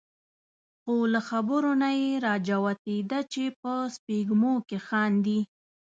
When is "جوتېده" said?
2.47-3.19